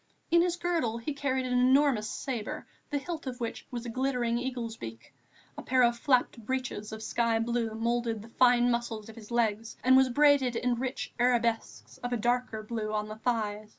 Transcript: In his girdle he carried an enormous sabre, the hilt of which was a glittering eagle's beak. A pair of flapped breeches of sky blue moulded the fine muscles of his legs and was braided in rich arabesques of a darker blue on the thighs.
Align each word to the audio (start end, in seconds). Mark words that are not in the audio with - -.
In 0.31 0.41
his 0.41 0.55
girdle 0.55 0.97
he 0.97 1.13
carried 1.13 1.45
an 1.45 1.53
enormous 1.55 2.09
sabre, 2.09 2.65
the 2.89 2.97
hilt 2.97 3.27
of 3.27 3.39
which 3.39 3.67
was 3.69 3.85
a 3.85 3.89
glittering 3.89 4.39
eagle's 4.39 4.75
beak. 4.75 5.13
A 5.55 5.61
pair 5.61 5.83
of 5.83 5.95
flapped 5.95 6.43
breeches 6.43 6.91
of 6.91 7.03
sky 7.03 7.37
blue 7.37 7.75
moulded 7.75 8.23
the 8.23 8.29
fine 8.29 8.71
muscles 8.71 9.09
of 9.09 9.15
his 9.15 9.29
legs 9.29 9.77
and 9.83 9.95
was 9.95 10.09
braided 10.09 10.55
in 10.55 10.73
rich 10.73 11.13
arabesques 11.19 11.99
of 11.99 12.11
a 12.11 12.17
darker 12.17 12.63
blue 12.63 12.91
on 12.91 13.09
the 13.09 13.17
thighs. 13.17 13.69